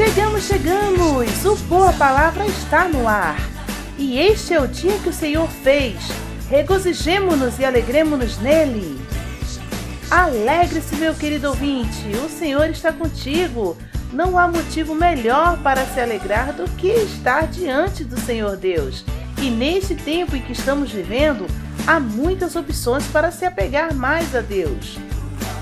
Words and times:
Chegamos, 0.00 0.44
chegamos! 0.44 1.44
O 1.44 1.56
Boa 1.66 1.92
Palavra 1.92 2.46
está 2.46 2.88
no 2.88 3.06
ar. 3.06 3.36
E 3.98 4.18
este 4.18 4.54
é 4.54 4.58
o 4.58 4.66
dia 4.66 4.98
que 4.98 5.10
o 5.10 5.12
Senhor 5.12 5.46
fez. 5.46 5.94
Regozijemo-nos 6.48 7.58
e 7.58 7.66
alegremos-nos 7.66 8.38
nele. 8.38 8.98
Alegre-se, 10.10 10.96
meu 10.96 11.14
querido 11.14 11.48
ouvinte, 11.48 12.08
o 12.24 12.30
Senhor 12.30 12.70
está 12.70 12.94
contigo. 12.94 13.76
Não 14.10 14.38
há 14.38 14.48
motivo 14.48 14.94
melhor 14.94 15.58
para 15.58 15.84
se 15.84 16.00
alegrar 16.00 16.54
do 16.54 16.64
que 16.76 16.88
estar 16.88 17.46
diante 17.46 18.02
do 18.02 18.18
Senhor 18.18 18.56
Deus. 18.56 19.04
E 19.36 19.50
neste 19.50 19.94
tempo 19.94 20.34
em 20.34 20.40
que 20.40 20.52
estamos 20.52 20.90
vivendo, 20.90 21.46
há 21.86 22.00
muitas 22.00 22.56
opções 22.56 23.06
para 23.08 23.30
se 23.30 23.44
apegar 23.44 23.94
mais 23.94 24.34
a 24.34 24.40
Deus. 24.40 24.98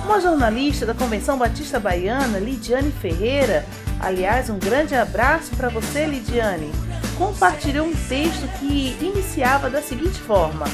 Uma 0.09 0.23
jornalista 0.23 0.87
da 0.87 0.95
Convenção 0.95 1.37
Batista 1.37 1.79
Baiana, 1.79 2.39
Lidiane 2.39 2.91
Ferreira, 2.91 3.67
aliás, 4.01 4.48
um 4.48 4.59
grande 4.59 4.95
abraço 4.95 5.55
para 5.55 5.69
você, 5.69 6.06
Lidiane, 6.06 6.73
compartilhou 7.19 7.87
um 7.87 7.92
texto 7.92 8.48
que 8.59 8.97
iniciava 9.03 9.69
da 9.69 9.83
seguinte 9.83 10.19
forma: 10.19 10.64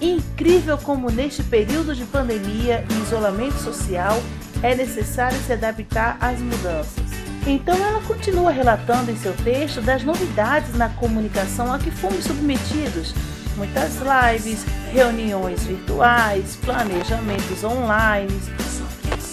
Incrível 0.00 0.78
como 0.78 1.10
neste 1.10 1.42
período 1.42 1.96
de 1.96 2.04
pandemia 2.04 2.84
e 2.88 3.02
isolamento 3.02 3.58
social 3.58 4.22
é 4.62 4.72
necessário 4.72 5.36
se 5.40 5.52
adaptar 5.52 6.16
às 6.20 6.38
mudanças. 6.38 7.10
Então 7.44 7.74
ela 7.74 8.00
continua 8.02 8.52
relatando 8.52 9.10
em 9.10 9.16
seu 9.16 9.32
texto 9.32 9.80
das 9.80 10.04
novidades 10.04 10.76
na 10.76 10.88
comunicação 10.90 11.74
a 11.74 11.78
que 11.80 11.90
fomos 11.90 12.22
submetidos. 12.22 13.12
Muitas 13.60 13.92
lives, 13.96 14.64
reuniões 14.90 15.64
virtuais, 15.64 16.56
planejamentos 16.64 17.62
online. 17.62 18.40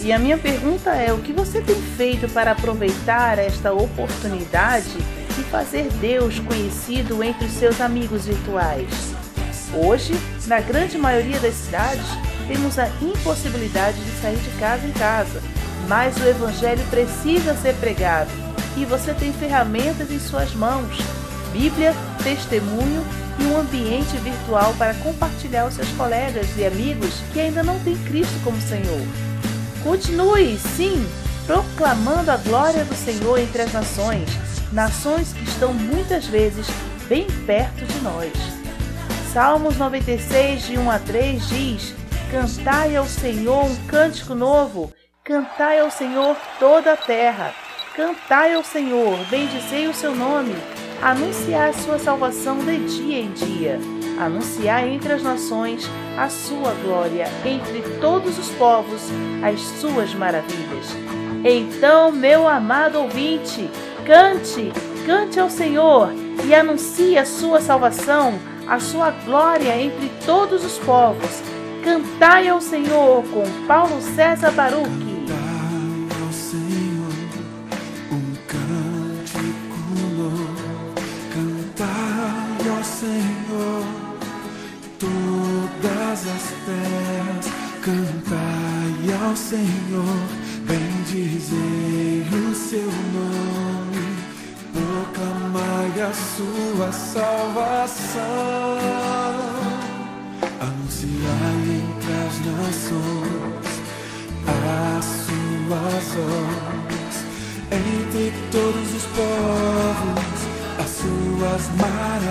E 0.02 0.12
a 0.12 0.20
minha 0.20 0.38
pergunta 0.38 0.90
é: 0.90 1.14
o 1.14 1.20
que 1.20 1.32
você 1.32 1.62
tem 1.62 1.82
feito 1.96 2.28
para 2.34 2.52
aproveitar 2.52 3.40
esta 3.40 3.72
oportunidade 3.72 4.98
e 5.40 5.44
fazer 5.44 5.88
Deus 6.02 6.40
conhecido 6.40 7.24
entre 7.24 7.46
os 7.46 7.54
seus 7.54 7.80
amigos 7.80 8.26
virtuais? 8.26 8.90
Hoje, 9.74 10.14
na 10.46 10.60
grande 10.60 10.98
maioria 10.98 11.40
das 11.40 11.54
cidades, 11.54 12.06
temos 12.50 12.78
a 12.78 12.90
impossibilidade 13.02 14.04
de 14.04 14.12
sair 14.22 14.40
de 14.40 14.50
casa 14.60 14.86
em 14.86 14.92
casa, 14.92 15.42
mas 15.88 16.18
o 16.18 16.28
Evangelho 16.28 16.84
precisa 16.90 17.56
ser 17.56 17.76
pregado 17.76 18.32
e 18.76 18.84
você 18.84 19.14
tem 19.14 19.32
ferramentas 19.32 20.12
em 20.12 20.20
suas 20.20 20.54
mãos: 20.54 20.98
Bíblia, 21.54 21.96
testemunho 22.22 23.06
e 23.40 23.44
um 23.44 23.58
ambiente 23.58 24.18
virtual 24.18 24.74
para 24.78 24.94
compartilhar 24.96 25.64
aos 25.64 25.74
seus 25.74 25.90
colegas 25.90 26.48
e 26.58 26.66
amigos 26.66 27.14
que 27.34 27.40
ainda 27.40 27.64
não 27.64 27.80
têm 27.80 27.98
Cristo 27.98 28.40
como 28.44 28.60
Senhor. 28.62 29.02
Continue, 29.84 30.58
sim, 30.58 31.08
proclamando 31.46 32.32
a 32.32 32.38
glória 32.38 32.84
do 32.84 32.96
Senhor 32.96 33.40
entre 33.40 33.62
as 33.62 33.72
nações, 33.72 34.30
nações 34.72 35.34
que 35.34 35.44
estão 35.44 35.74
muitas 35.74 36.26
vezes 36.26 36.68
bem 37.08 37.26
perto 37.46 37.86
de 37.86 38.00
nós. 38.02 38.32
Salmos 39.32 39.78
96, 39.78 40.68
de 40.68 40.78
1 40.78 40.92
a 40.92 41.00
3 41.00 41.48
diz: 41.48 41.96
Cantai 42.32 42.96
ao 42.96 43.06
Senhor 43.06 43.66
um 43.66 43.76
cântico 43.88 44.36
novo, 44.36 44.92
cantai 45.24 45.80
ao 45.80 45.90
Senhor 45.90 46.36
toda 46.60 46.94
a 46.94 46.98
terra, 46.98 47.54
cantai 47.96 48.54
ao 48.54 48.64
Senhor, 48.64 49.18
bendizei 49.30 49.88
o 49.88 49.94
seu 49.94 50.16
nome, 50.16 50.56
anunciai 51.02 51.70
a 51.70 51.74
sua 51.74 52.00
salvação 52.00 52.58
de 52.60 52.78
dia 52.88 53.20
em 53.20 53.32
dia, 53.32 53.80
anunciai 54.20 54.90
entre 54.90 55.14
as 55.14 55.24
nações 55.24 55.90
a 56.18 56.30
sua 56.30 56.74
glória, 56.84 57.28
entre 57.46 57.82
todos 58.00 58.38
os 58.38 58.50
povos 58.52 59.02
as 59.44 59.60
suas 59.80 60.14
maravilhas. 60.14 60.96
Então, 61.44 62.12
meu 62.12 62.48
amado 62.48 63.00
ouvinte, 63.00 63.70
cante, 64.06 64.72
cante 65.06 65.40
ao 65.40 65.50
Senhor 65.50 66.10
e 66.46 66.54
anuncie 66.54 67.18
a 67.18 67.26
sua 67.26 67.62
salvação 67.62 68.40
a 68.68 68.80
sua 68.80 69.12
glória 69.12 69.82
entre 69.82 70.10
todos 70.26 70.66
os 70.66 70.78
povos. 70.80 71.42
Cantai 71.84 72.50
ao 72.50 72.60
Senhor 72.60 73.24
com 73.24 73.66
Paulo 73.66 74.02
César 74.02 74.52
Baruch. 74.52 75.17
Todas 86.18 86.28
as 86.28 86.44
terras. 86.66 87.46
Cantai 87.82 89.14
ao 89.24 89.36
Senhor, 89.36 90.20
bendizei 90.66 92.26
o 92.32 92.56
seu 92.56 92.92
nome. 93.14 94.18
Proclamai 94.74 96.02
a 96.02 96.14
sua 96.14 96.92
salvação, 96.92 98.22
anunciai 100.60 101.82
entre 101.82 102.14
as 102.28 102.36
nações 102.46 103.78
as 104.70 105.06
suas 105.26 106.08
obras, 106.18 107.16
entre 107.72 108.34
todos 108.52 108.88
os 108.96 109.06
povos 109.16 110.58
as 110.80 110.90
suas 110.90 111.70
maravilhas, 111.78 112.28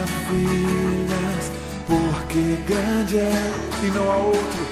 porque 2.27 2.57
grande 2.67 3.19
é 3.19 3.53
e 3.83 3.87
não 3.87 4.11
há 4.11 4.17
outro. 4.17 4.67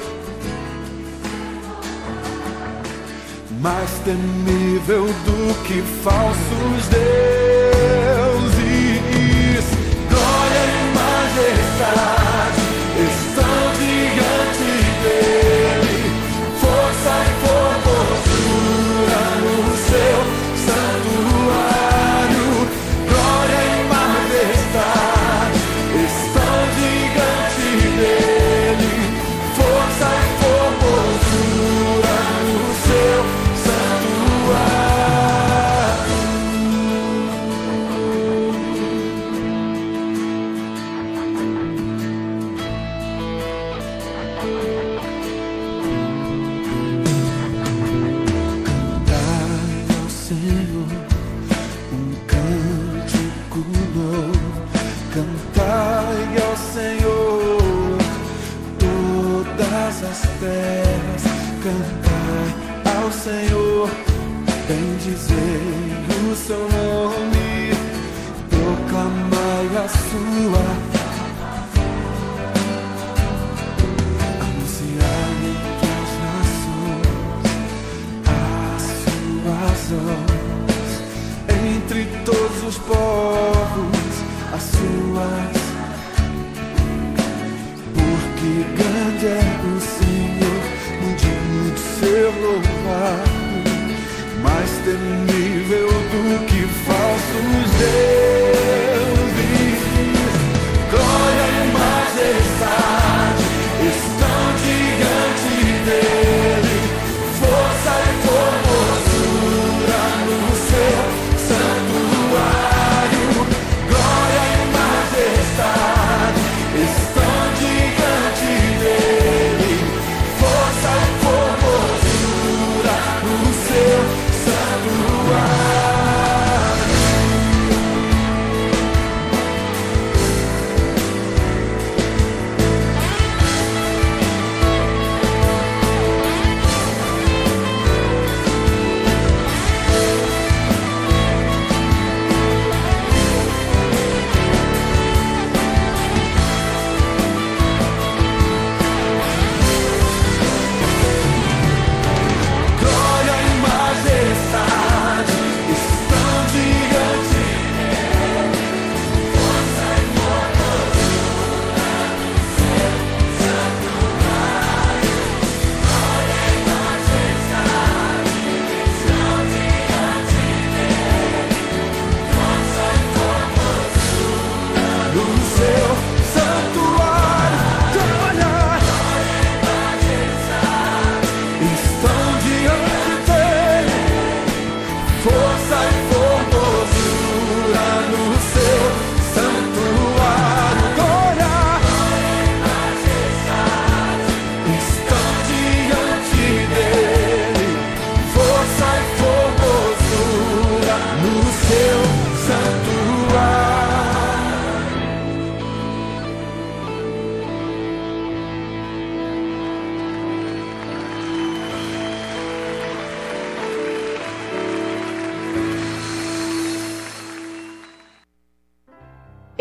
Mais 3.60 3.90
temível 4.00 5.06
do 5.06 5.62
que 5.64 5.80
falsos 6.02 6.88
deuses. 6.88 7.53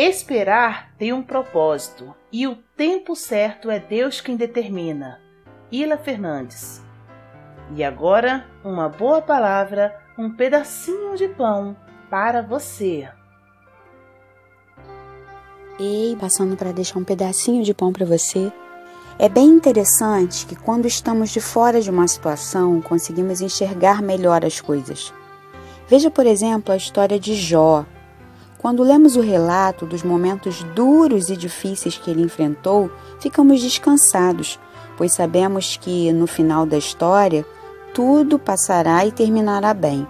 Esperar 0.06 0.92
tem 0.98 1.14
um 1.14 1.24
propósito 1.24 2.14
e 2.30 2.46
o 2.46 2.58
tempo 2.76 3.16
certo 3.16 3.72
é 3.72 3.80
Deus 3.80 4.20
quem 4.20 4.36
determina. 4.36 5.22
Ila 5.72 5.98
Fernandes. 5.98 6.84
E 7.74 7.82
agora, 7.86 8.46
uma 8.66 8.90
boa 8.90 9.22
palavra, 9.22 9.98
um 10.18 10.30
pedacinho 10.30 11.16
de 11.16 11.30
pão 11.30 11.74
para 12.10 12.42
você. 12.42 13.08
Ei, 15.80 16.18
passando 16.20 16.58
para 16.58 16.74
deixar 16.74 17.00
um 17.00 17.06
pedacinho 17.06 17.64
de 17.64 17.74
pão 17.74 17.94
para 17.94 18.06
você. 18.06 18.52
É 19.18 19.30
bem 19.30 19.46
interessante 19.46 20.46
que 20.46 20.58
quando 20.58 20.86
estamos 20.86 21.30
de 21.30 21.40
fora 21.40 21.80
de 21.80 21.90
uma 21.90 22.10
situação, 22.10 22.82
conseguimos 22.82 23.40
enxergar 23.40 24.02
melhor 24.02 24.44
as 24.44 24.60
coisas. 24.60 25.14
Veja, 25.88 26.12
por 26.12 26.26
exemplo, 26.26 26.74
a 26.74 26.78
história 26.78 27.18
de 27.18 27.36
Jó, 27.36 27.86
quando 28.64 28.82
lemos 28.82 29.18
o 29.18 29.22
relato 29.22 29.86
dos 29.86 30.04
momentos 30.04 30.64
duros 30.74 31.30
e 31.30 31.36
difíceis 31.36 31.98
que 31.98 32.10
ele 32.10 32.22
enfrentou, 32.22 32.90
ficamos 33.20 33.62
descansados, 33.62 34.58
pois 34.96 35.12
sabemos 35.12 35.76
que, 35.76 36.14
no 36.14 36.26
final 36.26 36.66
da 36.66 36.78
história, 36.78 37.46
tudo 37.94 38.40
passará 38.40 39.06
e 39.06 39.12
terminará 39.12 39.74
bem. 39.74 40.08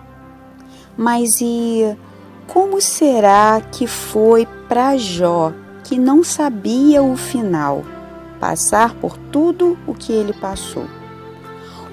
Mas 0.95 1.41
e 1.41 1.97
como 2.45 2.79
será 2.79 3.59
que 3.59 3.87
foi 3.87 4.45
para 4.69 4.97
Jó, 4.97 5.51
que 5.83 5.97
não 5.97 6.23
sabia 6.23 7.01
o 7.01 7.17
final, 7.17 7.83
passar 8.39 8.93
por 8.93 9.17
tudo 9.17 9.75
o 9.87 9.95
que 9.95 10.13
ele 10.13 10.31
passou? 10.31 10.85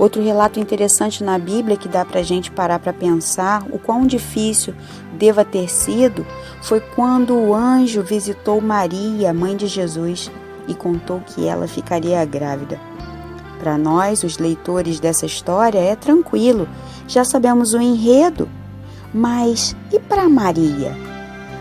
Outro 0.00 0.22
relato 0.22 0.58
interessante 0.58 1.22
na 1.22 1.38
Bíblia 1.38 1.76
que 1.76 1.86
dá 1.86 2.06
para 2.06 2.20
a 2.20 2.22
gente 2.22 2.50
parar 2.50 2.78
para 2.78 2.90
pensar 2.90 3.62
o 3.70 3.78
quão 3.78 4.06
difícil 4.06 4.74
deva 5.20 5.44
ter 5.44 5.70
sido 5.70 6.26
foi 6.62 6.80
quando 6.80 7.34
o 7.34 7.54
anjo 7.54 8.02
visitou 8.02 8.60
Maria, 8.60 9.34
mãe 9.34 9.54
de 9.54 9.66
Jesus, 9.66 10.30
e 10.66 10.74
contou 10.74 11.20
que 11.20 11.46
ela 11.46 11.68
ficaria 11.68 12.24
grávida. 12.24 12.80
Para 13.58 13.76
nós, 13.76 14.22
os 14.22 14.38
leitores 14.38 14.98
dessa 14.98 15.26
história, 15.26 15.78
é 15.78 15.94
tranquilo, 15.94 16.66
já 17.06 17.24
sabemos 17.24 17.74
o 17.74 17.80
enredo. 17.80 18.48
Mas 19.12 19.76
e 19.92 19.98
para 19.98 20.28
Maria? 20.28 20.96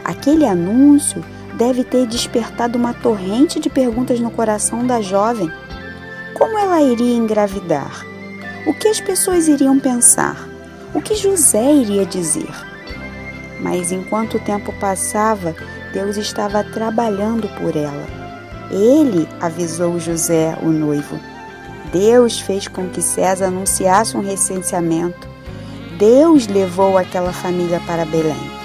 Aquele 0.06 0.46
anúncio 0.46 1.24
deve 1.56 1.84
ter 1.84 2.08
despertado 2.08 2.78
uma 2.78 2.94
torrente 2.94 3.60
de 3.60 3.70
perguntas 3.70 4.20
no 4.20 4.32
coração 4.32 4.88
da 4.88 5.02
jovem. 5.02 5.52
Como 6.38 6.58
ela 6.58 6.82
iria 6.82 7.18
engravidar? 7.18 8.06
O 8.66 8.74
que 8.74 8.88
as 8.88 9.02
pessoas 9.02 9.48
iriam 9.48 9.78
pensar? 9.80 10.48
O 10.94 11.02
que 11.02 11.16
José 11.16 11.74
iria 11.74 12.06
dizer? 12.06 12.69
Mas 13.60 13.92
enquanto 13.92 14.36
o 14.36 14.40
tempo 14.40 14.74
passava, 14.80 15.56
Deus 15.94 16.18
estava 16.18 16.64
trabalhando 16.64 17.48
por 17.60 17.76
ela. 17.76 18.08
Ele 18.72 19.28
avisou 19.42 20.00
José, 20.00 20.58
o 20.62 20.70
noivo. 20.70 21.20
Deus 21.92 22.40
fez 22.40 22.68
com 22.68 22.88
que 22.88 23.02
César 23.02 23.48
anunciasse 23.48 24.16
um 24.16 24.22
recenseamento. 24.22 25.28
Deus 25.98 26.48
levou 26.48 26.98
aquela 26.98 27.34
família 27.34 27.82
para 27.86 28.06
Belém. 28.06 28.60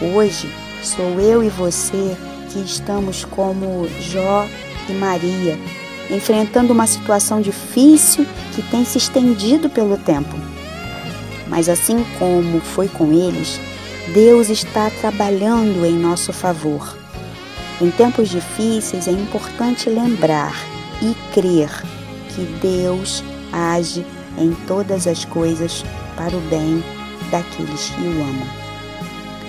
Hoje 0.00 0.48
sou 0.82 1.20
eu 1.20 1.42
e 1.42 1.48
você 1.48 2.16
que 2.50 2.60
estamos 2.60 3.24
como 3.24 3.88
Jó 4.00 4.46
e 4.88 4.92
Maria, 4.92 5.58
enfrentando 6.10 6.72
uma 6.72 6.86
situação 6.86 7.40
difícil 7.40 8.26
que 8.54 8.62
tem 8.62 8.84
se 8.84 8.98
estendido 8.98 9.68
pelo 9.68 9.96
tempo. 9.96 10.36
Mas 11.48 11.68
assim 11.68 12.04
como 12.18 12.60
foi 12.60 12.88
com 12.88 13.12
eles, 13.12 13.60
Deus 14.08 14.48
está 14.48 14.90
trabalhando 14.90 15.86
em 15.86 15.96
nosso 15.96 16.32
favor. 16.32 16.98
Em 17.80 17.90
tempos 17.90 18.28
difíceis 18.28 19.06
é 19.06 19.12
importante 19.12 19.88
lembrar 19.88 20.54
e 21.00 21.14
crer 21.32 21.70
que 22.34 22.44
Deus 22.60 23.22
age 23.52 24.04
em 24.36 24.52
todas 24.66 25.06
as 25.06 25.24
coisas 25.24 25.84
para 26.16 26.36
o 26.36 26.40
bem 26.42 26.82
daqueles 27.30 27.90
que 27.90 28.02
o 28.02 28.22
amam. 28.22 28.48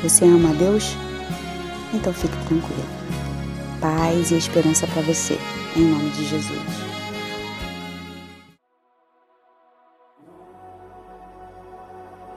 Você 0.04 0.24
ama 0.26 0.52
a 0.52 0.54
Deus? 0.54 0.96
Então 1.94 2.14
fique 2.14 2.38
tranquilo. 2.46 2.86
Paz 3.82 4.32
e 4.32 4.38
esperança 4.38 4.88
para 4.88 5.02
você, 5.02 5.38
em 5.76 5.82
nome 5.82 6.10
de 6.12 6.30
Jesus. 6.30 6.83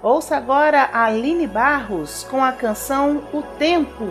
Ouça 0.08 0.36
agora 0.36 0.88
a 0.92 1.06
Aline 1.06 1.48
Barros 1.48 2.22
com 2.30 2.40
a 2.40 2.52
canção 2.52 3.24
O 3.32 3.42
Tempo. 3.42 4.06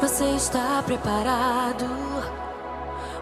Você 0.00 0.26
está 0.36 0.80
preparado? 0.86 1.86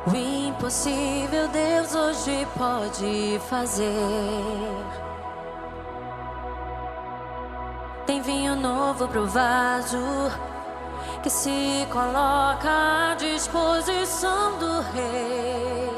O 0.06 0.14
impossível 0.14 1.48
Deus 1.48 1.94
hoje 1.94 2.46
pode 2.54 3.40
fazer. 3.48 5.01
Tem 8.06 8.20
vinho 8.20 8.56
novo 8.56 9.06
pro 9.06 9.26
vaso 9.26 9.98
que 11.22 11.30
se 11.30 11.86
coloca 11.90 12.68
à 13.12 13.14
disposição 13.14 14.58
do 14.58 14.80
rei. 14.92 15.88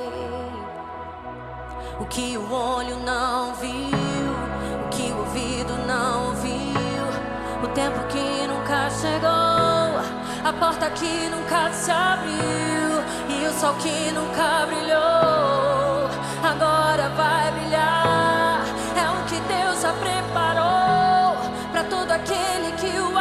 O 1.99 2.05
que 2.05 2.37
o 2.37 2.53
olho 2.53 2.97
não 2.99 3.55
viu, 3.55 3.71
o 4.85 4.89
que 4.91 5.11
o 5.13 5.19
ouvido 5.19 5.73
não 5.87 6.27
ouviu, 6.27 7.05
o 7.63 7.69
tempo 7.69 7.99
que 8.09 8.47
nunca 8.47 8.91
chegou, 8.91 9.31
a 10.45 10.53
porta 10.61 10.91
que 10.91 11.29
nunca 11.31 11.73
se 11.73 11.91
abriu 11.91 12.35
e 13.31 13.47
o 13.47 13.53
sol 13.55 13.75
que 13.77 14.13
nunca 14.13 14.67
brilhou, 14.67 16.11
agora 16.43 17.09
vai 17.17 17.44
aquele 22.15 22.71
que 22.77 22.99
o 23.01 23.14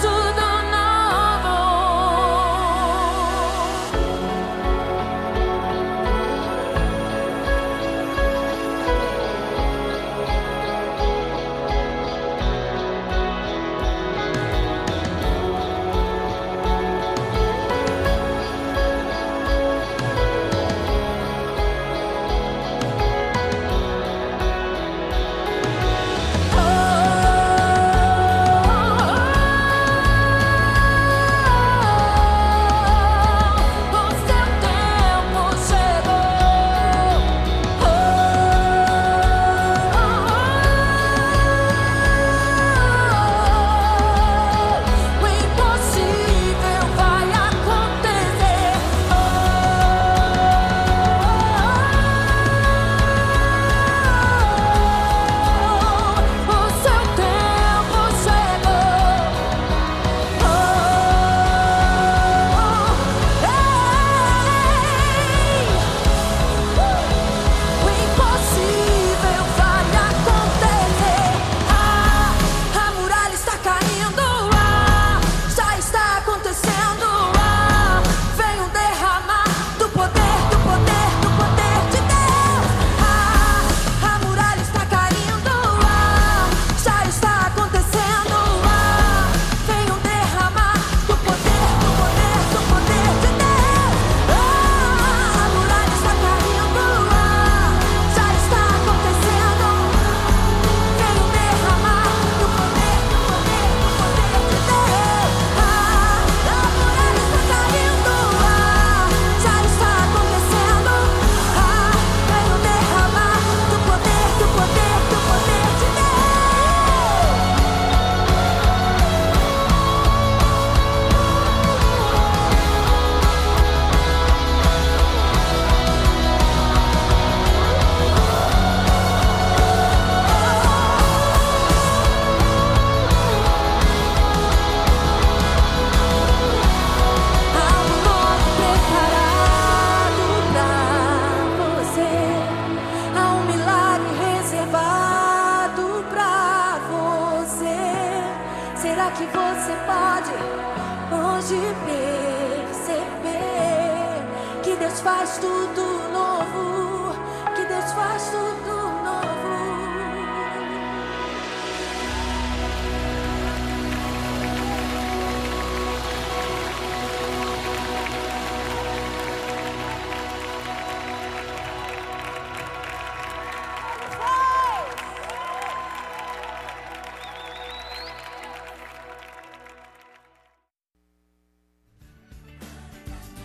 Oh 0.00 0.17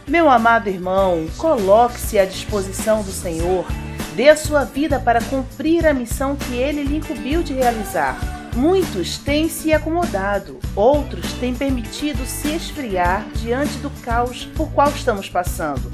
Meu 0.08 0.30
amado 0.30 0.68
irmão, 0.68 1.28
coloque-se 1.38 2.20
à 2.20 2.26
disposição 2.26 3.04
do 3.04 3.12
Senhor, 3.12 3.66
dê 4.16 4.28
a 4.28 4.36
sua 4.36 4.66
vida 4.66 5.00
para 5.00 5.22
cumprir 5.22 5.88
a 5.88 5.94
missão 5.94 6.36
que 6.36 6.56
ele 6.56 6.84
lhe 6.84 6.98
incumbiu 6.98 7.42
de 7.42 7.54
realizar. 7.54 8.20
Muitos 8.54 9.18
têm 9.18 9.48
se 9.48 9.72
acomodado, 9.72 10.60
outros 10.76 11.32
têm 11.34 11.56
permitido 11.56 12.26
se 12.26 12.50
esfriar 12.50 13.26
diante 13.36 13.78
do 13.78 13.90
caos 14.02 14.46
por 14.46 14.70
qual 14.72 14.90
estamos 14.90 15.30
passando. 15.30 15.92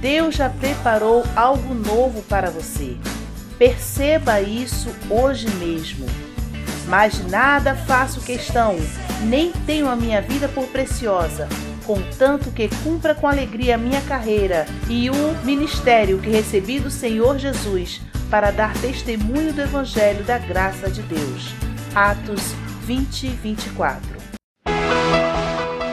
Deus 0.00 0.34
já 0.34 0.50
preparou 0.50 1.24
algo 1.34 1.74
novo 1.74 2.22
para 2.22 2.50
você. 2.50 2.96
Perceba 3.58 4.40
isso 4.42 4.90
hoje 5.08 5.48
mesmo. 5.56 6.06
Mas 6.86 7.26
nada 7.26 7.74
faço 7.74 8.20
questão, 8.20 8.76
nem 9.22 9.50
tenho 9.66 9.88
a 9.88 9.96
minha 9.96 10.20
vida 10.20 10.48
por 10.48 10.66
preciosa, 10.66 11.48
contanto 11.90 12.52
que 12.52 12.68
cumpra 12.84 13.16
com 13.16 13.26
alegria 13.26 13.74
a 13.74 13.78
minha 13.78 14.00
carreira 14.02 14.64
e 14.88 15.10
o 15.10 15.34
ministério 15.42 16.20
que 16.20 16.30
recebi 16.30 16.78
do 16.78 16.88
Senhor 16.88 17.36
Jesus 17.36 18.00
para 18.30 18.52
dar 18.52 18.72
testemunho 18.74 19.52
do 19.52 19.60
Evangelho 19.60 20.22
da 20.22 20.38
graça 20.38 20.88
de 20.88 21.02
Deus. 21.02 21.52
Atos 21.92 22.54
20, 22.82 23.26
24. 23.26 24.08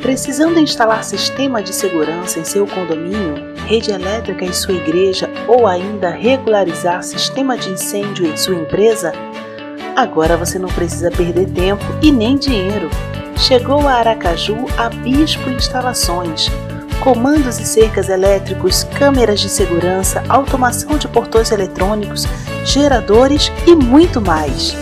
Precisando 0.00 0.58
instalar 0.58 1.04
sistema 1.04 1.62
de 1.62 1.74
segurança 1.74 2.38
em 2.38 2.44
seu 2.44 2.66
condomínio, 2.66 3.34
rede 3.66 3.90
elétrica 3.90 4.44
em 4.44 4.52
sua 4.54 4.72
igreja 4.72 5.28
ou 5.46 5.66
ainda 5.66 6.08
regularizar 6.08 7.02
sistema 7.02 7.58
de 7.58 7.68
incêndio 7.70 8.26
em 8.26 8.36
sua 8.38 8.54
empresa? 8.54 9.12
Agora 9.96 10.36
você 10.36 10.58
não 10.58 10.68
precisa 10.68 11.10
perder 11.10 11.48
tempo 11.48 11.82
e 12.02 12.12
nem 12.12 12.36
dinheiro. 12.36 12.90
Chegou 13.34 13.88
a 13.88 13.94
Aracaju 13.94 14.66
a 14.76 14.90
Bispo 14.90 15.48
Instalações. 15.48 16.50
Comandos 17.00 17.58
e 17.58 17.64
cercas 17.64 18.10
elétricos, 18.10 18.84
câmeras 18.84 19.40
de 19.40 19.48
segurança, 19.48 20.22
automação 20.28 20.98
de 20.98 21.08
portões 21.08 21.50
eletrônicos, 21.50 22.26
geradores 22.62 23.50
e 23.66 23.74
muito 23.74 24.20
mais. 24.20 24.76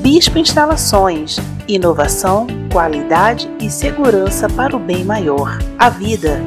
Bispo 0.00 0.38
Instalações. 0.38 1.38
Inovação, 1.68 2.46
qualidade 2.72 3.50
e 3.60 3.68
segurança 3.68 4.48
para 4.48 4.74
o 4.74 4.78
bem 4.78 5.04
maior. 5.04 5.58
A 5.78 5.90
vida. 5.90 6.40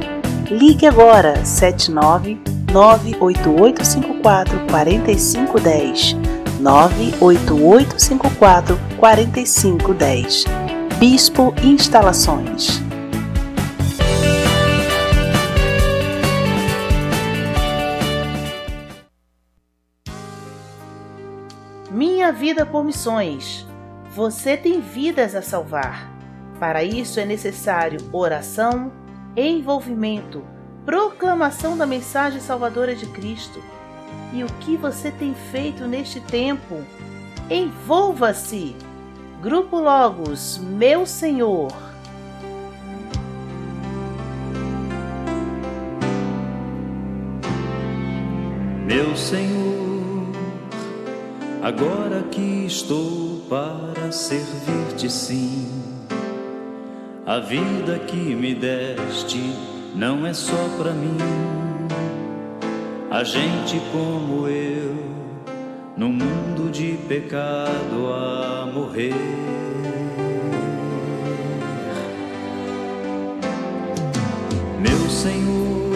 Ligue 0.50 0.88
agora 0.88 1.46
79 1.46 2.40
98854 2.72 4.60
4510 4.72 6.27
98854 6.60 8.78
4510. 8.98 10.46
Bispo 11.00 11.54
Instalações. 11.64 12.82
Minha 21.92 22.32
vida 22.32 22.66
por 22.66 22.84
missões. 22.84 23.68
Você 24.16 24.58
tem 24.58 24.82
vidas 24.82 25.36
a 25.36 25.42
salvar. 25.42 26.12
Para 26.60 26.84
isso 26.84 27.20
é 27.20 27.26
necessário 27.26 28.00
oração, 28.12 28.92
envolvimento, 29.36 30.44
proclamação 30.84 31.78
da 31.78 31.86
mensagem 31.86 32.42
salvadora 32.42 32.96
de 32.96 33.06
Cristo 33.06 33.62
e 34.34 34.44
o 34.44 34.48
que 34.60 34.76
você 34.76 35.12
tem 35.12 35.34
feito 35.52 35.86
neste 35.86 36.20
tempo. 36.20 36.84
Envolva-se! 37.50 38.76
Grupo 39.42 39.80
Logos, 39.80 40.58
meu 40.58 41.06
Senhor. 41.06 41.72
Meu 48.86 49.16
Senhor, 49.16 50.32
agora 51.62 52.24
que 52.32 52.66
estou 52.66 53.42
para 53.48 54.12
servir-te 54.12 55.10
sim, 55.10 55.70
a 57.26 57.40
vida 57.40 58.00
que 58.00 58.36
me 58.36 58.56
deste 58.56 59.54
não 59.94 60.26
é 60.26 60.34
só 60.34 60.70
para 60.78 60.94
mim 60.94 61.67
a 63.10 63.24
gente 63.24 63.80
como 63.92 64.48
eu, 64.48 64.96
no 65.96 66.10
mundo 66.10 66.70
de 66.70 66.98
pecado 67.08 68.14
a 68.14 68.70
morrer. 68.72 69.14
Meu 74.80 75.10
Senhor, 75.10 75.94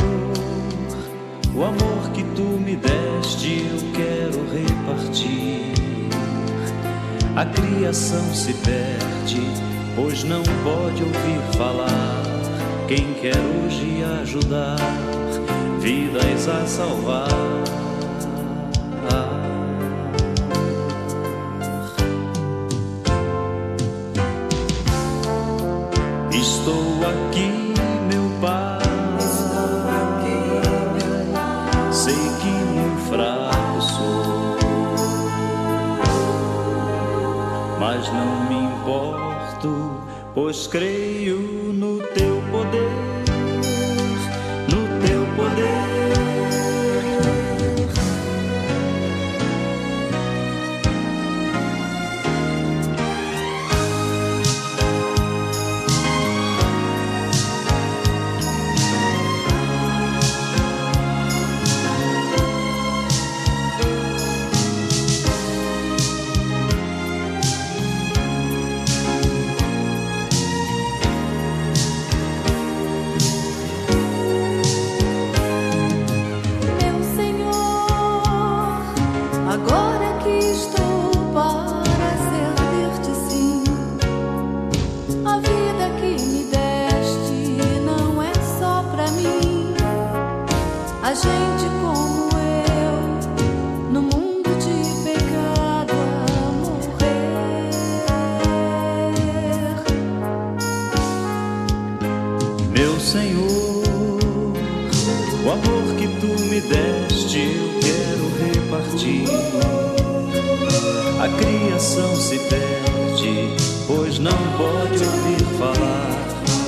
o 1.53 1.63
amor 1.63 2.11
que 2.13 2.23
tu 2.35 2.43
me 2.43 2.77
deste 2.77 3.65
eu 3.69 3.91
quero 3.93 4.45
repartir. 4.49 5.73
A 7.35 7.45
criação 7.45 8.23
se 8.33 8.53
perde, 8.53 9.41
pois 9.95 10.23
não 10.23 10.43
pode 10.63 11.03
ouvir 11.03 11.57
falar. 11.57 12.23
Quem 12.87 13.13
quer 13.15 13.37
hoje 13.37 14.03
ajudar 14.21 15.10
vidas 15.81 16.47
a 16.47 16.65
salvar. 16.67 17.27
Estou 26.31 27.01
aqui, 27.09 27.73
meu 28.07 28.29
Pai. 28.39 28.79
Sei 31.91 32.13
que 32.13 32.47
muito 32.47 33.01
fraco 33.09 33.81
sou, 33.81 34.57
mas 37.79 38.07
não 38.13 38.45
me 38.47 38.65
importo, 38.65 40.03
pois 40.35 40.67
creio 40.67 41.50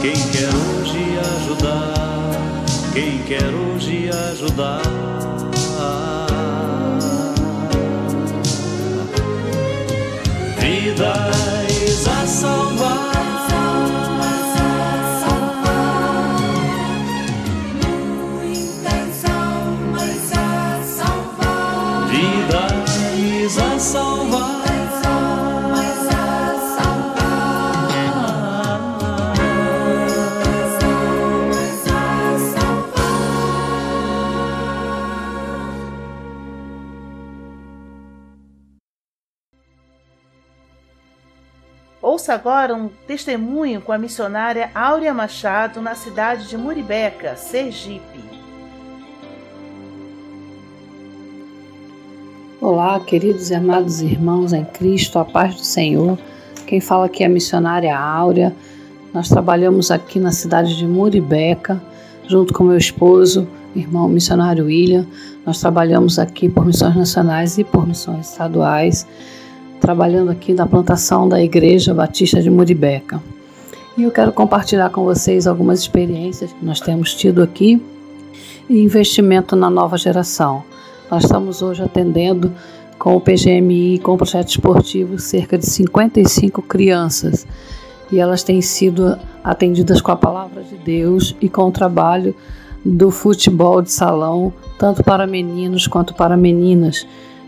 Quem 0.03 0.11
quer 0.11 0.49
hoje 0.49 1.17
ajudar, 1.17 1.93
quem 2.91 3.19
quer 3.19 3.53
hoje 3.53 4.09
ajudar. 4.09 4.81
Vidas 10.59 12.05
a 12.05 12.27
salvar. 12.27 13.13
Vidas 22.09 23.57
a 23.57 23.79
salvar. 23.79 24.32
Agora 42.33 42.73
um 42.73 42.89
testemunho 43.05 43.79
com 43.79 43.91
a 43.91 43.97
missionária 43.99 44.71
Áurea 44.73 45.13
Machado 45.13 45.79
na 45.79 45.93
cidade 45.93 46.49
de 46.49 46.57
Muribeca, 46.57 47.35
Sergipe. 47.35 48.19
Olá, 52.59 52.99
queridos 53.01 53.51
e 53.51 53.53
amados 53.53 54.01
irmãos 54.01 54.51
em 54.51 54.65
Cristo, 54.65 55.19
a 55.19 55.25
paz 55.25 55.53
do 55.53 55.61
Senhor. 55.61 56.17
Quem 56.65 56.81
fala 56.81 57.05
aqui 57.05 57.21
é 57.21 57.27
a 57.27 57.29
missionária 57.29 57.95
Áurea. 57.95 58.51
Nós 59.13 59.29
trabalhamos 59.29 59.91
aqui 59.91 60.19
na 60.19 60.31
cidade 60.31 60.75
de 60.75 60.87
Muribeca, 60.87 61.79
junto 62.27 62.51
com 62.51 62.63
meu 62.63 62.77
esposo, 62.79 63.47
irmão 63.75 64.09
missionário 64.09 64.65
William. 64.65 65.05
Nós 65.45 65.61
trabalhamos 65.61 66.17
aqui 66.17 66.49
por 66.49 66.65
missões 66.65 66.95
nacionais 66.95 67.59
e 67.59 67.63
por 67.63 67.87
missões 67.87 68.31
estaduais, 68.31 69.05
trabalhando 69.83 70.31
aqui 70.31 70.53
na 70.53 70.65
plantação 70.65 71.27
da 71.27 71.43
Igreja 71.43 71.93
Batista 71.93 72.41
de 72.41 72.49
Muribeca. 72.49 73.21
E 73.97 74.03
eu 74.03 74.11
quero 74.11 74.31
compartilhar 74.31 74.89
com 74.89 75.03
vocês 75.03 75.45
algumas 75.45 75.81
experiências 75.81 76.53
que 76.53 76.63
nós 76.65 76.79
temos 76.79 77.13
tido 77.13 77.43
aqui 77.43 77.83
e 78.69 78.79
investimento 78.79 79.57
na 79.57 79.69
nova 79.69 79.97
geração. 79.97 80.63
Nós 81.11 81.25
estamos 81.25 81.61
hoje 81.61 81.83
atendendo 81.83 82.49
com 82.97 83.17
o 83.17 83.19
PGMI, 83.19 83.99
com 83.99 84.13
o 84.13 84.17
projeto 84.17 84.51
esportivo, 84.51 85.19
cerca 85.19 85.57
de 85.57 85.65
55 85.65 86.61
crianças. 86.61 87.45
E 88.09 88.19
elas 88.19 88.41
têm 88.41 88.61
sido 88.61 89.19
atendidas 89.43 89.99
com 89.99 90.13
a 90.13 90.15
palavra 90.15 90.63
de 90.63 90.77
Deus 90.77 91.35
e 91.41 91.49
com 91.49 91.63
o 91.63 91.71
trabalho 91.71 92.33
do 92.85 93.11
futebol 93.11 93.81
de 93.81 93.91
salão, 93.91 94.53
tanto 94.79 95.03
para 95.03 95.27
meninos 95.27 95.87
quanto 95.87 96.13
para 96.13 96.37
meninas. 96.37 97.05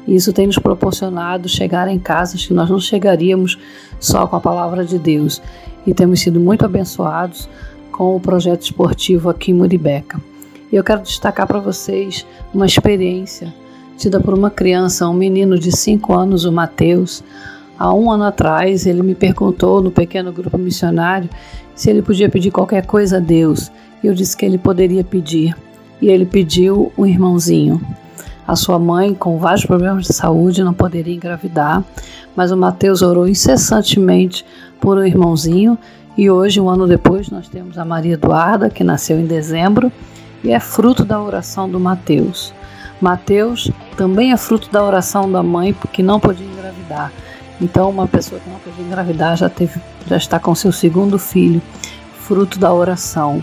Isso 0.08 0.32
tem 0.32 0.48
nos 0.48 0.60
proporcionado 0.60 1.50
chegar 1.50 1.88
em 1.88 1.98
casas 1.98 2.46
que 2.46 2.54
nós 2.54 2.70
não 2.70 2.80
chegaríamos 2.80 3.58
só 4.00 4.28
com 4.28 4.36
a 4.36 4.42
palavra 4.42 4.86
de 4.86 5.00
Deus. 5.00 5.42
E 5.86 5.94
temos 5.94 6.20
sido 6.20 6.40
muito 6.40 6.66
abençoados 6.66 7.50
com 7.92 8.16
o 8.16 8.20
projeto 8.20 8.64
esportivo 8.64 9.30
aqui 9.30 9.52
em 9.52 9.56
Muribeca. 9.56 10.22
E 10.72 10.76
eu 10.76 10.84
quero 10.84 11.02
destacar 11.02 11.48
para 11.48 11.60
vocês 11.60 12.26
uma 12.54 12.66
experiência 12.66 13.54
tida 13.98 14.20
por 14.20 14.34
uma 14.34 14.50
criança, 14.50 15.08
um 15.08 15.14
menino 15.14 15.58
de 15.58 15.72
5 15.72 16.14
anos, 16.14 16.46
o 16.46 16.52
Mateus. 16.52 17.24
Há 17.78 17.94
um 17.94 18.12
ano 18.12 18.24
atrás, 18.24 18.86
ele 18.86 19.02
me 19.02 19.16
perguntou 19.16 19.82
no 19.82 19.92
pequeno 19.92 20.32
grupo 20.32 20.58
missionário 20.58 21.30
se 21.74 21.90
ele 21.90 22.02
podia 22.02 22.30
pedir 22.30 22.52
qualquer 22.52 22.86
coisa 22.86 23.18
a 23.18 23.20
Deus. 23.20 23.72
E 24.04 24.08
eu 24.08 24.14
disse 24.14 24.36
que 24.36 24.46
ele 24.46 24.58
poderia 24.58 25.04
pedir. 25.04 25.56
E 26.02 26.10
ele 26.10 26.26
pediu 26.26 26.92
um 26.98 27.06
irmãozinho. 27.06 27.82
A 28.48 28.56
sua 28.56 28.78
mãe, 28.78 29.14
com 29.14 29.40
vários 29.40 29.66
problemas 29.66 30.06
de 30.06 30.14
saúde, 30.14 30.64
não 30.64 30.74
poderia 30.74 31.16
engravidar, 31.16 31.84
mas 32.36 32.52
o 32.52 32.58
Mateus 32.58 33.02
orou 33.02 33.28
incessantemente 33.28 34.46
por 34.80 34.98
um 34.98 35.04
irmãozinho. 35.04 35.78
E 36.16 36.30
hoje, 36.30 36.62
um 36.62 36.70
ano 36.70 36.88
depois, 36.88 37.30
nós 37.30 37.48
temos 37.48 37.78
a 37.78 37.84
Maria 37.84 38.14
Eduarda, 38.14 38.70
que 38.70 38.84
nasceu 38.84 39.20
em 39.20 39.26
dezembro 39.26 39.92
e 40.44 40.52
é 40.52 40.60
fruto 40.60 41.04
da 41.04 41.20
oração 41.20 41.68
do 41.68 41.80
Mateus. 41.80 42.54
Mateus 43.02 43.70
também 43.98 44.32
é 44.32 44.38
fruto 44.38 44.70
da 44.72 44.84
oração 44.84 45.30
da 45.30 45.42
mãe, 45.42 45.74
porque 45.74 46.04
não 46.04 46.20
podia 46.20 46.46
engravidar. 46.46 47.12
Então, 47.60 47.90
uma 47.90 48.08
pessoa 48.08 48.40
que 48.40 48.50
não 48.50 48.60
podia 48.60 48.86
engravidar 48.86 49.36
já, 49.38 49.50
teve, 49.50 49.82
já 50.08 50.18
está 50.18 50.40
com 50.40 50.54
seu 50.54 50.72
segundo 50.72 51.18
filho, 51.18 51.62
fruto 52.20 52.60
da 52.60 52.72
oração. 52.72 53.42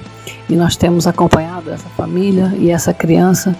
E 0.48 0.54
nós 0.54 0.76
temos 0.76 1.06
acompanhado 1.06 1.70
essa 1.70 1.88
família 1.90 2.52
e 2.56 2.70
essa 2.70 2.94
criança 2.94 3.56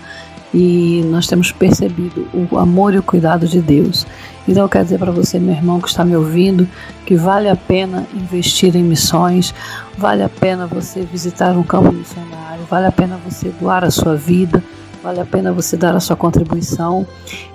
e 0.55 1.03
nós 1.07 1.27
temos 1.27 1.51
percebido 1.51 2.27
o 2.33 2.59
amor 2.59 2.95
e 2.95 2.99
o 2.99 3.03
cuidado 3.03 3.47
de 3.47 3.61
Deus. 3.61 4.07
Então 4.47 4.65
eu 4.65 4.69
quero 4.69 4.85
dizer 4.85 4.99
para 4.99 5.13
você, 5.13 5.39
meu 5.39 5.55
irmão 5.55 5.81
que 5.81 5.89
está 5.89 6.05
me 6.05 6.17
ouvindo, 6.17 6.69
que 7.07 7.15
vale 7.15 7.49
a 7.49 7.57
pena 7.57 8.07
investir 8.15 8.75
em 8.77 8.83
missões, 8.83 9.55
vale 9.97 10.23
a 10.23 10.29
pena 10.29 10.67
você 10.67 11.03
visitar 11.03 11.57
um 11.57 11.63
campo 11.63 11.93
missionário, 11.93 12.65
vale 12.69 12.87
a 12.87 12.93
pena 12.93 13.19
você 13.25 13.51
doar 13.61 13.85
a 13.85 13.91
sua 13.91 14.17
vida, 14.17 14.63
vale 15.03 15.21
a 15.21 15.25
pena 15.25 15.53
você 15.53 15.77
dar 15.77 15.95
a 15.95 16.01
sua 16.01 16.17
contribuição 16.17 17.07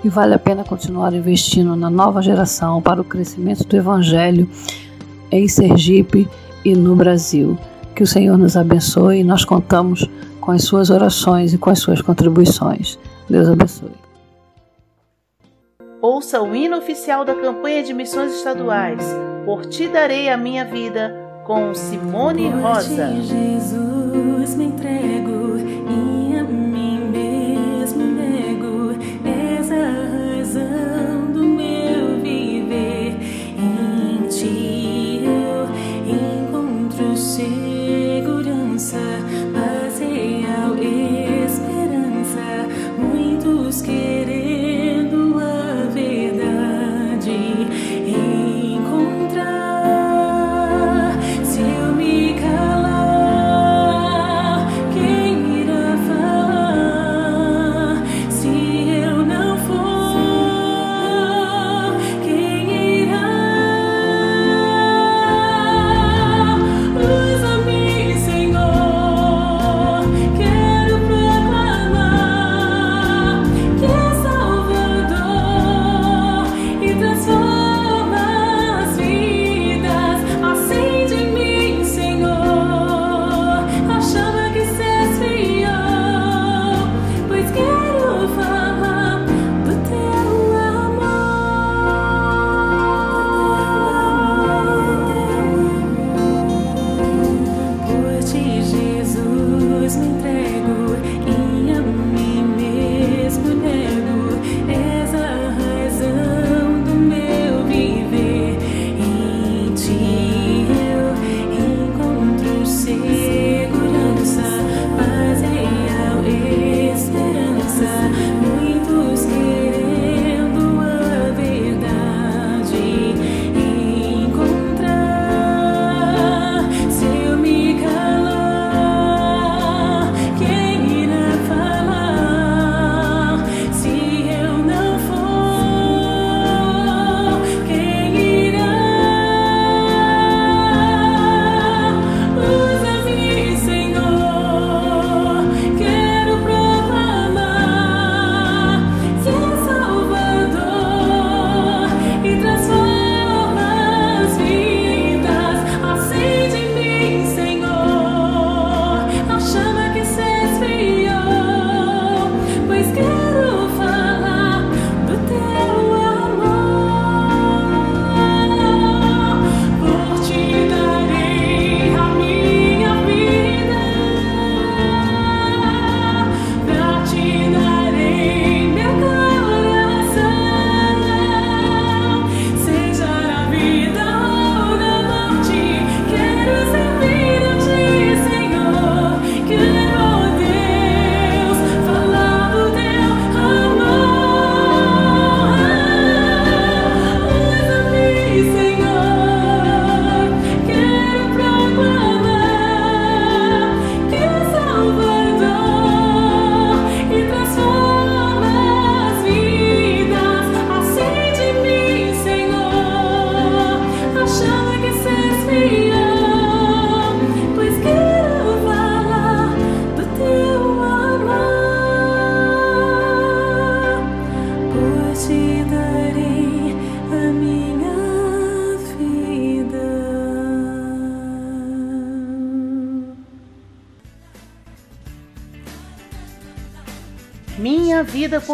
e 0.02 0.08
vale 0.08 0.34
a 0.34 0.38
pena 0.38 0.64
continuar 0.64 1.12
investindo 1.14 1.76
na 1.76 1.90
nova 1.90 2.20
geração 2.22 2.82
para 2.82 3.00
o 3.00 3.04
crescimento 3.04 3.64
do 3.64 3.76
Evangelho 3.76 4.48
em 5.30 5.46
Sergipe 5.46 6.28
e 6.64 6.74
no 6.74 6.96
Brasil. 6.96 7.58
Que 7.94 8.02
o 8.02 8.06
Senhor 8.06 8.38
nos 8.38 8.56
abençoe 8.56 9.20
e 9.20 9.24
nós 9.24 9.44
contamos 9.44 10.08
com 10.48 10.52
as 10.52 10.64
suas 10.64 10.88
orações 10.88 11.52
e 11.52 11.58
com 11.58 11.68
as 11.68 11.78
suas 11.78 12.00
contribuições. 12.00 12.98
Deus 13.28 13.50
abençoe. 13.50 13.92
Ouça 16.00 16.40
o 16.40 16.56
hino 16.56 16.78
oficial 16.78 17.22
da 17.22 17.34
campanha 17.34 17.82
de 17.82 17.92
missões 17.92 18.32
estaduais. 18.32 19.04
Por 19.44 19.66
ti 19.66 19.88
darei 19.88 20.30
a 20.30 20.38
minha 20.38 20.64
vida, 20.64 21.14
com 21.44 21.74
Simone 21.74 22.48
Rosa. 22.48 23.08
Por 23.08 23.20
ti, 23.20 23.22
Jesus, 23.24 24.54
me 24.54 24.64
entrego 24.64 25.57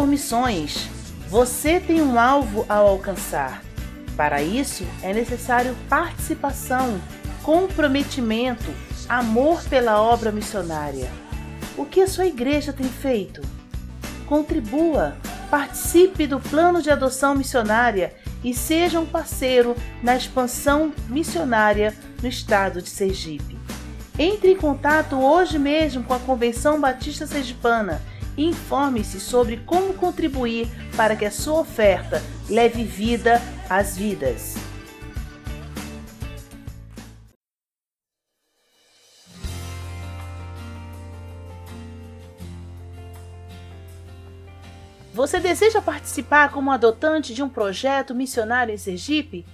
vida 0.05 0.07
por 0.07 0.07
missões. 0.07 0.89
Você 1.27 1.79
tem 1.79 2.01
um 2.01 2.19
alvo 2.19 2.65
ao 2.69 2.87
alcançar. 2.87 3.63
Para 4.15 4.41
isso 4.41 4.85
é 5.01 5.11
necessário 5.13 5.75
participação, 5.89 7.01
comprometimento, 7.43 8.71
amor 9.09 9.61
pela 9.63 10.01
obra 10.01 10.31
missionária. 10.31 11.09
O 11.75 11.85
que 11.85 12.01
a 12.01 12.07
sua 12.07 12.25
igreja 12.25 12.71
tem 12.71 12.87
feito? 12.87 13.41
Contribua, 14.25 15.17
participe 15.49 16.25
do 16.25 16.39
plano 16.39 16.81
de 16.81 16.89
adoção 16.89 17.35
missionária 17.35 18.13
e 18.43 18.53
seja 18.53 18.99
um 18.99 19.05
parceiro 19.05 19.75
na 20.01 20.15
expansão 20.15 20.93
missionária 21.09 21.93
no 22.21 22.29
estado 22.29 22.81
de 22.81 22.89
Sergipe. 22.89 23.57
Entre 24.17 24.51
em 24.51 24.55
contato 24.55 25.17
hoje 25.17 25.59
mesmo 25.59 26.03
com 26.03 26.13
a 26.13 26.19
Convenção 26.19 26.79
Batista 26.79 27.27
Sergipana 27.27 28.01
Informe-se 28.37 29.19
sobre 29.19 29.57
como 29.57 29.93
contribuir 29.93 30.67
para 30.95 31.15
que 31.15 31.25
a 31.25 31.31
sua 31.31 31.61
oferta 31.61 32.21
leve 32.49 32.83
vida 32.83 33.41
às 33.69 33.97
vidas. 33.97 34.55
Você 45.13 45.39
deseja 45.39 45.81
participar 45.81 46.51
como 46.51 46.69
adotante 46.69 47.33
de 47.33 47.41
um 47.41 47.47
projeto 47.47 48.13
missionário 48.13 48.73
em 48.73 48.77
Sergipe? 48.77 49.45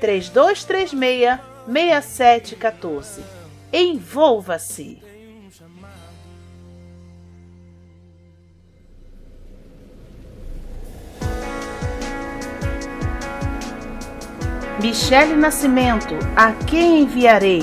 3236 0.00 1.55
6714. 1.66 3.22
Envolva-se! 3.72 5.02
Michele 14.80 15.34
Nascimento, 15.34 16.14
a 16.36 16.52
quem 16.52 17.02
enviarei? 17.02 17.62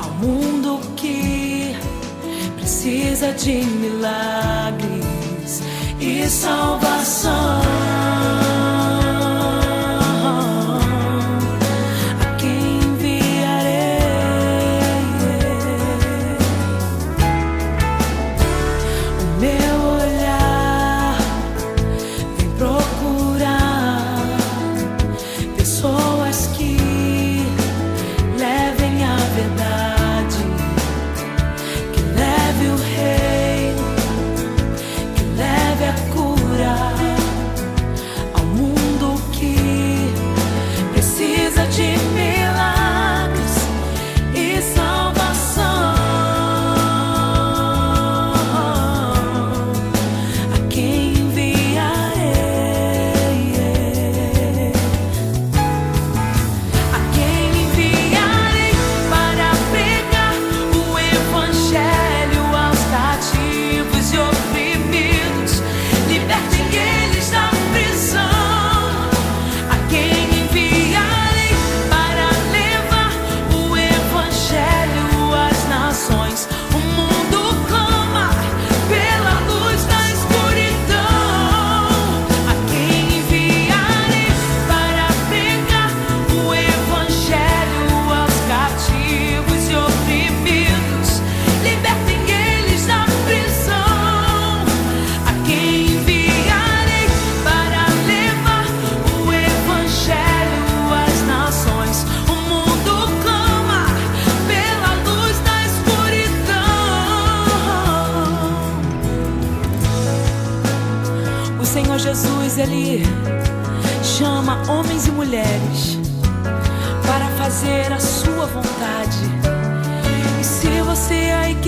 Ao 0.00 0.10
mundo 0.10 0.80
que 0.96 1.74
precisa 2.56 3.32
de 3.32 3.64
milagres 3.64 5.62
e 6.00 6.28
salvação. 6.28 7.62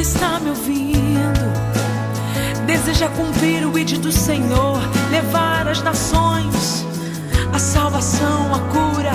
Está 0.06 0.38
me 0.38 0.50
ouvindo. 0.50 1.46
Deseja 2.66 3.08
cumprir 3.08 3.66
o 3.66 3.78
id 3.78 3.98
do 3.98 4.12
Senhor, 4.12 4.80
levar 5.10 5.66
as 5.68 5.82
nações 5.82 6.86
a 7.52 7.58
salvação, 7.58 8.54
a 8.54 8.58
cura, 8.74 9.12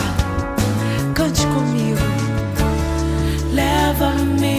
cante 1.13 1.45
comigo. 1.47 1.99
Leva-me, 3.53 4.49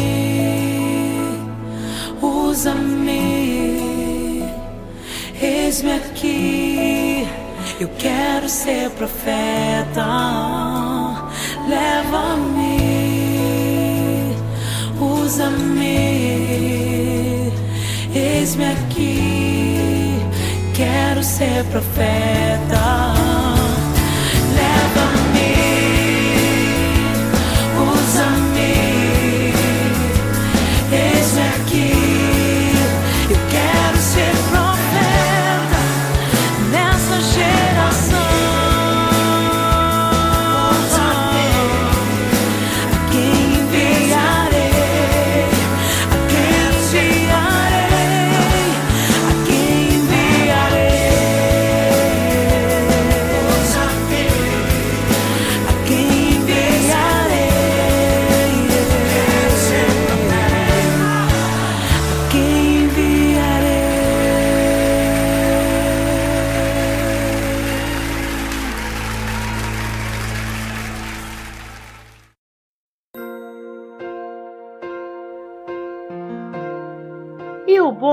usa-me. 2.23 3.33
Eis-me 5.41 5.93
aqui, 5.95 7.29
eu 7.81 7.89
quero 7.99 8.49
ser 8.49 8.91
profeta. 8.91 9.43
Usa-me, 15.33 15.87
eis-me 18.15 18.67
aqui, 18.67 20.19
quero 20.75 21.25
ser 21.25 21.65
profeta. 21.71 23.22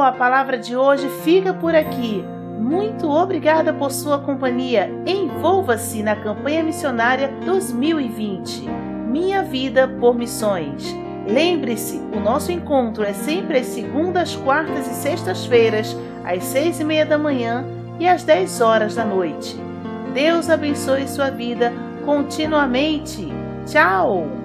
Boa 0.10 0.18
Palavra 0.18 0.58
de 0.58 0.76
hoje 0.76 1.08
fica 1.24 1.54
por 1.54 1.76
aqui. 1.76 2.26
Muito 2.58 3.08
obrigada 3.08 3.72
por 3.72 3.92
sua 3.92 4.18
companhia. 4.18 4.90
Envolva-se 5.06 6.02
na 6.02 6.16
campanha 6.16 6.64
missionária 6.64 7.32
2020. 7.46 8.68
Minha 9.08 9.44
Vida 9.44 9.88
por 9.88 10.16
Missões. 10.16 10.84
Lembre-se, 11.28 12.02
o 12.12 12.20
nosso 12.20 12.52
encontro 12.52 13.04
é 13.04 13.14
sempre 13.14 13.60
às 13.60 13.68
segundas, 13.68 14.36
quartas 14.36 14.88
e 14.88 14.96
sextas-feiras, 14.96 15.96
às 16.26 16.44
seis 16.44 16.80
e 16.80 16.84
meia 16.84 17.06
da 17.06 17.20
manhã 17.20 17.64
e 18.00 18.08
às 18.08 18.24
dez 18.24 18.62
horas 18.62 18.96
da 18.96 19.06
noite. 19.06 19.56
Deus 20.12 20.50
abençoe 20.50 21.08
sua 21.08 21.30
vida 21.30 21.72
continuamente. 22.04 23.28
Tchau! 23.68 24.39